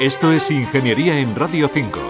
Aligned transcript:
Esto 0.00 0.32
es 0.32 0.50
Ingeniería 0.50 1.20
en 1.20 1.36
Radio 1.36 1.68
5. 1.68 2.00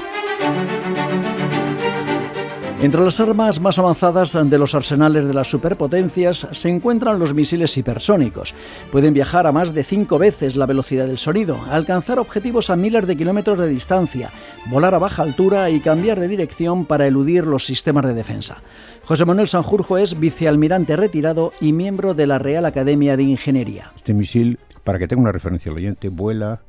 Entre 2.80 3.00
las 3.00 3.18
armas 3.18 3.60
más 3.60 3.80
avanzadas 3.80 4.32
de 4.32 4.58
los 4.58 4.76
arsenales 4.76 5.26
de 5.26 5.34
las 5.34 5.50
superpotencias 5.50 6.46
se 6.52 6.68
encuentran 6.68 7.18
los 7.18 7.34
misiles 7.34 7.76
hipersónicos. 7.76 8.54
Pueden 8.92 9.12
viajar 9.12 9.48
a 9.48 9.50
más 9.50 9.74
de 9.74 9.82
cinco 9.82 10.20
veces 10.20 10.54
la 10.54 10.66
velocidad 10.66 11.08
del 11.08 11.18
sonido, 11.18 11.60
alcanzar 11.68 12.20
objetivos 12.20 12.70
a 12.70 12.76
miles 12.76 13.08
de 13.08 13.16
kilómetros 13.16 13.58
de 13.58 13.66
distancia, 13.66 14.30
volar 14.66 14.94
a 14.94 15.00
baja 15.00 15.24
altura 15.24 15.68
y 15.70 15.80
cambiar 15.80 16.20
de 16.20 16.28
dirección 16.28 16.86
para 16.86 17.08
eludir 17.08 17.44
los 17.44 17.64
sistemas 17.64 18.06
de 18.06 18.14
defensa. 18.14 18.62
José 19.02 19.24
Manuel 19.24 19.48
Sanjurjo 19.48 19.98
es 19.98 20.20
vicealmirante 20.20 20.94
retirado 20.94 21.52
y 21.60 21.72
miembro 21.72 22.14
de 22.14 22.28
la 22.28 22.38
Real 22.38 22.66
Academia 22.66 23.16
de 23.16 23.24
Ingeniería. 23.24 23.90
Este 23.96 24.14
misil, 24.14 24.60
para 24.84 25.00
que 25.00 25.08
tenga 25.08 25.22
una 25.22 25.32
referencia 25.32 25.72
al 25.72 25.78
oyente, 25.78 26.08
vuela 26.08 26.60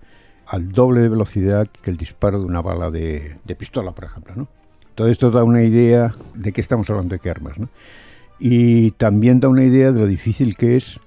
al 0.51 0.73
doble 0.73 0.99
de 0.99 1.07
velocidad 1.07 1.65
que 1.81 1.91
el 1.91 1.95
disparo 1.95 2.39
de 2.39 2.45
una 2.45 2.61
bala 2.61 2.91
de, 2.91 3.37
pistola, 3.57 3.93
por 3.93 4.03
ejemplo, 4.03 4.33
¿no? 4.35 4.47
Todo 4.95 5.07
esto 5.07 5.31
da 5.31 5.45
una 5.45 5.63
idea 5.63 6.13
de 6.35 6.51
qué 6.51 6.59
estamos 6.59 6.89
hablando, 6.89 7.15
de 7.15 7.19
qué 7.19 7.29
armas. 7.29 7.57
¿no? 7.57 7.69
Y 8.37 8.91
también 8.91 9.39
da 9.39 9.47
una 9.47 9.63
idea 9.63 9.93
de 9.93 9.99
lo 10.01 10.07
difícil 10.07 10.57
que 10.57 10.75
es 10.75 10.99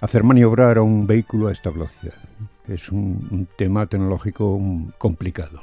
hacer 0.00 0.24
maniobrar 0.24 0.78
a 0.78 0.82
un 0.82 1.06
vehículo 1.06 1.46
a 1.46 1.52
esta 1.52 1.70
velocidad. 1.70 2.14
Es 2.66 2.90
un, 2.90 3.28
un 3.30 3.46
tema 3.56 3.86
tecnológico 3.86 4.60
complicado. 4.98 5.60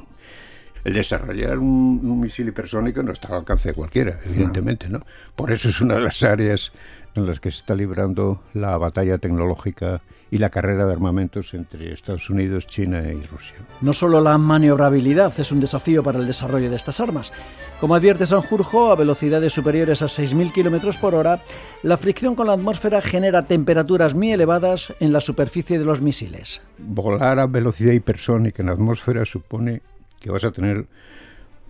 El 0.86 0.94
desarrollar 0.94 1.60
un, 1.60 2.00
un, 2.02 2.22
misil 2.22 2.48
hipersónico 2.48 3.04
no 3.04 3.12
está 3.12 3.28
al 3.28 3.40
alcance 3.40 3.70
de 3.70 3.76
cualquiera, 3.76 4.20
evidentemente. 4.24 4.88
¿no? 4.88 5.06
Por 5.36 5.52
eso 5.52 5.68
es 5.68 5.82
una 5.82 5.96
de 5.96 6.02
las 6.02 6.24
áreas 6.24 6.72
en 7.18 7.26
las 7.26 7.40
que 7.40 7.52
se 7.52 7.58
está 7.58 7.76
librando 7.76 8.42
la 8.54 8.78
batalla 8.78 9.18
tecnológica 9.18 10.02
y 10.30 10.38
la 10.38 10.50
carrera 10.50 10.86
de 10.86 10.94
armamentos 10.94 11.54
entre 11.54 11.94
Estados 11.94 12.30
Unidos, 12.30 12.68
China 12.68 13.02
y 13.12 13.24
Rusia. 13.24 13.56
No 13.82 13.94
solo 13.94 14.22
la 14.22 14.38
maniobrabilidad 14.38 15.34
es 15.40 15.52
un 15.52 15.60
desafío 15.60 16.04
para 16.04 16.20
el 16.20 16.28
desarrollo 16.28 16.70
de 16.70 16.76
estas 16.76 17.00
armas. 17.00 17.32
Como 17.80 17.96
advierte 17.96 18.26
Sanjurjo, 18.26 18.92
a 18.92 18.96
velocidades 18.96 19.54
superiores 19.54 20.02
a 20.02 20.06
6.000 20.06 20.52
km 20.52 21.00
por 21.00 21.16
hora, 21.16 21.44
la 21.84 21.98
fricción 21.98 22.36
con 22.36 22.48
la 22.48 22.54
atmósfera 22.54 23.02
genera 23.02 23.44
temperaturas 23.44 24.14
muy 24.14 24.32
elevadas 24.32 24.94
en 25.00 25.14
la 25.14 25.22
superficie 25.22 25.80
de 25.80 25.86
los 25.86 26.02
misiles. 26.02 26.62
Volar 26.78 27.40
a 27.40 27.48
velocidad 27.48 27.94
hipersónica 27.94 28.62
en 28.62 28.68
la 28.68 28.74
atmósfera 28.74 29.26
supone 29.26 29.82
que 30.20 30.32
vas 30.32 30.44
a 30.44 30.52
tener 30.52 30.88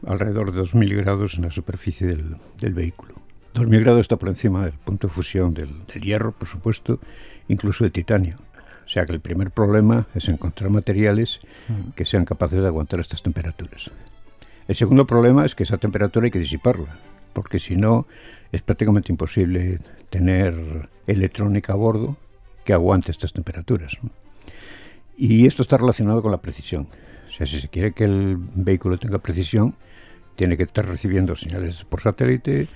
alrededor 0.06 0.52
de 0.52 0.61
2.000 0.61 0.95
grados 0.98 1.36
en 1.36 1.44
la 1.44 1.52
superficie 1.52 2.08
del, 2.08 2.36
del 2.59 2.73
vehículo. 2.73 3.27
2.000 3.53 3.80
grados 3.81 4.02
está 4.02 4.17
por 4.17 4.30
encima 4.30 4.66
del 4.66 4.73
punto 4.73 5.08
de 5.08 5.14
fusión 5.14 5.53
del, 5.53 5.86
del 5.86 6.02
hierro, 6.02 6.31
por 6.31 6.48
supuesto, 6.48 7.00
incluso 7.48 7.84
de 7.84 7.92
titanio. 7.92 8.36
O 8.88 8.89
sea 8.89 9.06
que 9.06 9.12
el 9.12 9.20
primer 9.20 9.52
problema 9.52 10.08
es 10.16 10.30
encontrar 10.30 10.70
materiales 10.70 11.42
que 11.95 12.06
sean 12.06 12.23
capaces 12.23 12.62
de 12.62 12.67
aguantar 12.67 13.02
estas 13.02 13.22
temperaturas. 13.22 13.92
El 14.67 14.76
segundo 14.76 15.06
problema 15.06 15.45
es 15.45 15.56
que 15.56 15.64
esa 15.64 15.78
temperatura 15.78 16.26
hay 16.26 16.31
que 16.31 16.39
disiparla, 16.39 16.98
porque 17.34 17.59
si 17.59 17.76
no 17.76 18.08
es 18.52 18.62
prácticamente 18.62 19.12
imposible 19.12 19.80
tener 20.09 20.89
electrónica 21.06 21.73
a 21.73 21.76
bordo 21.76 22.16
que 22.64 22.72
aguante 22.72 23.11
estas 23.11 23.34
temperaturas. 23.34 23.98
Y 25.17 25.45
esto 25.48 25.64
está 25.64 25.78
relacionado 25.78 26.22
con 26.22 26.32
la 26.32 26.42
precisión. 26.42 26.88
O 27.30 27.34
sea, 27.34 27.45
si 27.45 27.59
se 27.59 27.67
quiere 27.67 27.92
que 27.92 28.06
el 28.06 28.38
vehículo 28.38 28.98
tenga 28.98 29.20
precisión, 29.20 29.76
tiene 30.38 30.56
que 30.56 30.64
estar 30.64 30.86
recibiendo 30.86 31.36
señales 31.36 31.84
por 31.84 32.02
satélite, 32.02 32.67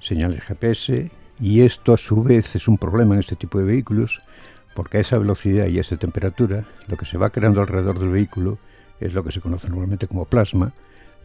señales 0.00 0.42
GPS, 0.42 1.10
y 1.38 1.60
esto 1.62 1.94
a 1.94 1.96
su 1.96 2.22
vez 2.22 2.54
es 2.56 2.68
un 2.68 2.76
problema 2.76 3.14
en 3.14 3.20
este 3.20 3.36
tipo 3.36 3.58
de 3.58 3.64
vehículos, 3.64 4.20
porque 4.74 4.98
a 4.98 5.00
esa 5.00 5.18
velocidad 5.18 5.66
y 5.66 5.78
a 5.78 5.80
esa 5.80 5.96
temperatura, 5.96 6.66
lo 6.86 6.96
que 6.96 7.06
se 7.06 7.18
va 7.18 7.30
creando 7.30 7.60
alrededor 7.60 7.98
del 7.98 8.10
vehículo 8.10 8.58
es 9.00 9.14
lo 9.14 9.24
que 9.24 9.32
se 9.32 9.40
conoce 9.40 9.68
normalmente 9.68 10.06
como 10.06 10.26
plasma, 10.26 10.72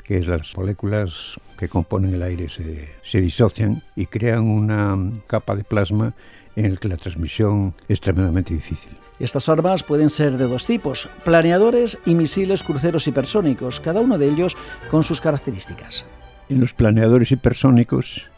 que 0.03 0.17
es 0.17 0.27
las 0.27 0.55
moléculas 0.55 1.39
que 1.57 1.67
componen 1.67 2.13
el 2.13 2.21
aire 2.21 2.47
se, 2.47 2.89
se 3.01 3.21
disocian 3.21 3.83
y 3.95 4.05
crean 4.05 4.43
una 4.43 4.95
capa 5.27 5.55
de 5.55 5.63
plasma 5.63 6.13
en 6.55 6.65
el 6.65 6.79
que 6.79 6.87
la 6.87 6.97
transmisión 6.97 7.73
es 7.89 7.99
tremendamente 7.99 8.53
difícil. 8.53 8.91
Estas 9.19 9.49
armas 9.49 9.83
pueden 9.83 10.09
ser 10.09 10.37
de 10.37 10.45
dos 10.45 10.65
tipos, 10.65 11.09
planeadores 11.23 11.97
y 12.05 12.15
misiles 12.15 12.63
cruceros 12.63 13.07
hipersónicos, 13.07 13.79
cada 13.79 14.01
uno 14.01 14.17
de 14.17 14.27
ellos 14.27 14.57
con 14.91 15.03
sus 15.03 15.21
características. 15.21 16.05
En 16.49 16.59
los 16.59 16.73
planeadores 16.73 17.31
hipersónicos 17.31 18.29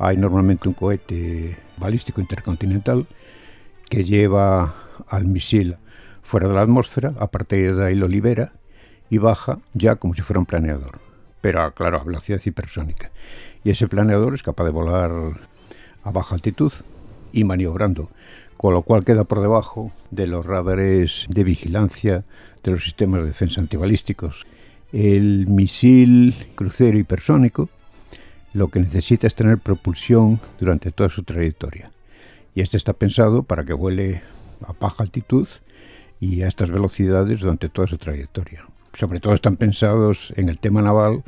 hay 0.00 0.16
normalmente 0.16 0.66
un 0.66 0.74
cohete 0.74 1.56
balístico 1.76 2.22
intercontinental 2.22 3.06
que 3.90 4.02
lleva 4.04 4.74
al 5.06 5.26
misil 5.26 5.76
fuera 6.22 6.48
de 6.48 6.54
la 6.54 6.62
atmósfera, 6.62 7.12
a 7.18 7.26
partir 7.26 7.74
de 7.76 7.86
ahí 7.86 7.94
lo 7.94 8.08
libera 8.08 8.52
y 9.10 9.18
baja 9.18 9.58
ya 9.74 9.96
como 9.96 10.14
si 10.14 10.22
fuera 10.22 10.40
un 10.40 10.46
planeador, 10.46 11.00
pero 11.42 11.72
claro, 11.74 12.00
a 12.00 12.04
velocidad 12.04 12.40
hipersónica. 12.42 13.10
Y 13.62 13.70
ese 13.70 13.88
planeador 13.88 14.32
es 14.34 14.42
capaz 14.42 14.64
de 14.64 14.70
volar 14.70 15.12
a 16.02 16.10
baja 16.10 16.34
altitud 16.34 16.72
y 17.32 17.44
maniobrando, 17.44 18.08
con 18.56 18.72
lo 18.72 18.82
cual 18.82 19.04
queda 19.04 19.24
por 19.24 19.42
debajo 19.42 19.92
de 20.10 20.26
los 20.26 20.46
radares 20.46 21.26
de 21.28 21.44
vigilancia 21.44 22.24
de 22.62 22.70
los 22.70 22.84
sistemas 22.84 23.20
de 23.20 23.26
defensa 23.26 23.60
antibalísticos. 23.60 24.46
El 24.92 25.46
misil 25.46 26.34
crucero 26.54 26.98
hipersónico 26.98 27.68
lo 28.52 28.68
que 28.68 28.80
necesita 28.80 29.26
es 29.26 29.34
tener 29.34 29.58
propulsión 29.58 30.40
durante 30.58 30.90
toda 30.90 31.08
su 31.08 31.22
trayectoria 31.22 31.90
y 32.54 32.60
este 32.60 32.76
está 32.76 32.92
pensado 32.92 33.42
para 33.42 33.64
que 33.64 33.72
vuele 33.72 34.22
a 34.66 34.72
baja 34.72 35.02
altitud 35.02 35.48
y 36.18 36.42
a 36.42 36.48
estas 36.48 36.70
velocidades 36.70 37.40
durante 37.40 37.68
toda 37.68 37.86
su 37.86 37.96
trayectoria. 37.96 38.64
Sobre 38.92 39.20
todo 39.20 39.34
están 39.34 39.56
pensados 39.56 40.32
en 40.36 40.48
el 40.48 40.58
tema 40.58 40.82
naval 40.82 41.22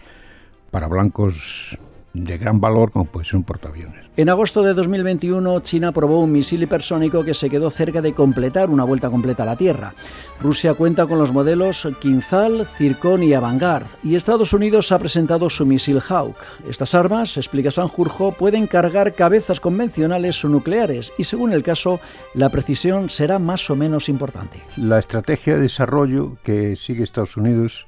para 0.71 0.88
blancos 0.88 1.78
de 2.15 2.39
gran 2.39 2.61
valor 2.61 2.91
como 2.91 3.06
puede 3.06 3.25
ser 3.25 3.37
un 3.37 3.45
portaaviones. 3.45 4.06
En 4.17 4.28
agosto 4.28 4.62
de 4.62 4.75
2021, 4.75 5.61
China 5.61 5.93
probó 5.93 6.21
un 6.21 6.33
misil 6.33 6.62
hipersónico 6.62 7.25
que 7.25 7.33
se 7.33 7.49
quedó 7.49 7.71
cerca 7.71 8.03
de 8.03 8.12
completar 8.12 8.69
una 8.69 8.84
vuelta 8.84 9.09
completa 9.09 9.45
a 9.45 9.47
la 9.47 9.56
Tierra. 9.56 9.95
Rusia 10.41 10.75
cuenta 10.75 11.06
con 11.06 11.19
los 11.19 11.33
modelos 11.33 11.89
Kinzhal, 12.00 12.67
Zircon 12.67 13.23
y 13.23 13.33
Avangard, 13.33 13.87
y 14.03 14.15
Estados 14.15 14.53
Unidos 14.53 14.93
ha 14.93 14.99
presentado 14.99 15.49
su 15.49 15.65
misil 15.65 16.00
Hawk. 16.06 16.37
Estas 16.69 16.95
armas, 16.95 17.39
explica 17.39 17.71
Sanjurjo, 17.71 18.33
pueden 18.33 18.67
cargar 18.67 19.15
cabezas 19.15 19.61
convencionales 19.61 20.44
o 20.44 20.49
nucleares, 20.49 21.12
y 21.17 21.25
según 21.25 21.53
el 21.53 21.62
caso, 21.62 22.00
la 22.34 22.50
precisión 22.50 23.09
será 23.09 23.39
más 23.39 23.71
o 23.71 23.77
menos 23.77 24.11
importante. 24.11 24.61
La 24.77 24.99
estrategia 24.99 25.55
de 25.55 25.62
desarrollo 25.62 26.37
que 26.43 26.77
sigue 26.77 27.03
Estados 27.03 27.39
Unidos 27.39 27.87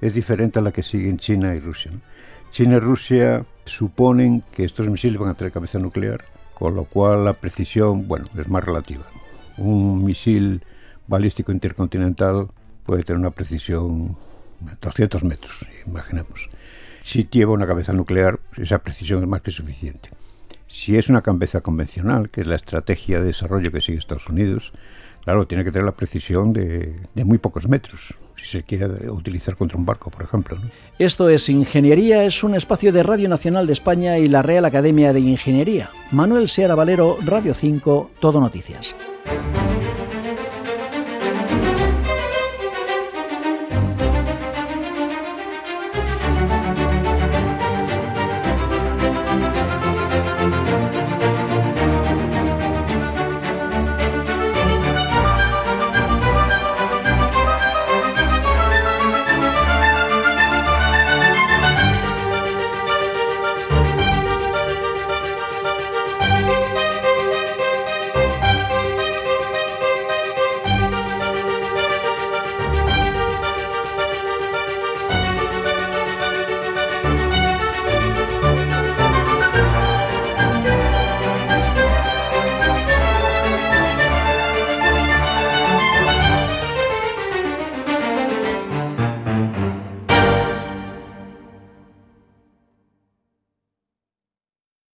es 0.00 0.14
diferente 0.14 0.58
a 0.58 0.62
la 0.62 0.72
que 0.72 0.82
siguen 0.82 1.18
China 1.18 1.54
y 1.54 1.60
Rusia. 1.60 1.92
China 2.50 2.76
y 2.76 2.80
Rusia 2.80 3.46
suponen 3.64 4.42
que 4.52 4.64
estos 4.64 4.88
misiles 4.88 5.20
van 5.20 5.30
a 5.30 5.34
tener 5.34 5.52
cabeza 5.52 5.78
nuclear, 5.78 6.24
con 6.54 6.74
lo 6.74 6.84
cual 6.84 7.24
la 7.24 7.34
precisión, 7.34 8.08
bueno, 8.08 8.26
es 8.38 8.48
más 8.48 8.64
relativa. 8.64 9.04
Un 9.58 10.04
misil 10.04 10.62
balístico 11.06 11.52
intercontinental 11.52 12.48
puede 12.84 13.02
tener 13.02 13.20
una 13.20 13.30
precisión 13.30 14.16
de 14.60 14.72
200 14.80 15.24
metros, 15.24 15.66
imaginemos. 15.86 16.48
Si 17.04 17.28
lleva 17.30 17.52
una 17.52 17.66
cabeza 17.66 17.92
nuclear, 17.92 18.38
esa 18.56 18.78
precisión 18.78 19.22
es 19.22 19.28
más 19.28 19.42
que 19.42 19.50
suficiente. 19.50 20.10
Si 20.68 20.96
es 20.96 21.08
una 21.08 21.22
cabeza 21.22 21.60
convencional, 21.60 22.30
que 22.30 22.40
es 22.40 22.46
la 22.46 22.56
estrategia 22.56 23.18
de 23.20 23.26
desarrollo 23.26 23.72
que 23.72 23.80
sigue 23.80 23.98
Estados 23.98 24.28
Unidos, 24.28 24.72
claro, 25.24 25.46
tiene 25.46 25.64
que 25.64 25.70
tener 25.70 25.84
la 25.84 25.92
precisión 25.92 26.52
de, 26.52 26.94
muy 27.14 27.38
pocos 27.38 27.68
metros, 27.68 28.14
si 28.36 28.46
se 28.46 28.62
quiere 28.62 29.10
utilizar 29.10 29.56
contra 29.56 29.78
un 29.78 29.84
barco, 29.84 30.10
por 30.10 30.22
ejemplo. 30.22 30.58
Esto 30.98 31.28
es 31.28 31.48
Ingeniería, 31.48 32.24
es 32.24 32.42
un 32.42 32.54
espacio 32.54 32.92
de 32.92 33.02
Radio 33.02 33.28
Nacional 33.28 33.66
de 33.66 33.72
España 33.72 34.18
y 34.18 34.26
la 34.26 34.42
Real 34.42 34.64
Academia 34.64 35.12
de 35.12 35.20
Ingeniería. 35.20 35.90
Manuel 36.10 36.48
Seara 36.48 36.74
Valero, 36.74 37.18
Radio 37.24 37.54
5, 37.54 38.10
Todo 38.20 38.40
Noticias. 38.40 38.94